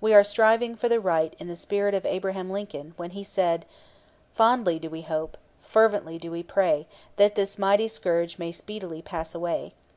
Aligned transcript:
We 0.00 0.12
are 0.12 0.24
striving 0.24 0.74
for 0.74 0.88
the 0.88 0.98
right 0.98 1.32
in 1.38 1.46
the 1.46 1.54
spirit 1.54 1.94
of 1.94 2.04
Abraham 2.04 2.50
Lincoln 2.50 2.92
when 2.96 3.10
he 3.10 3.22
said: 3.22 3.66
"Fondly 4.34 4.80
do 4.80 4.90
we 4.90 5.02
hope 5.02 5.38
fervently 5.62 6.18
do 6.18 6.28
we 6.32 6.42
pray 6.42 6.88
that 7.18 7.36
this 7.36 7.56
mighty 7.56 7.86
scourge 7.86 8.36
may 8.36 8.50
speedily 8.50 9.00
pass 9.00 9.32
away. 9.32 9.74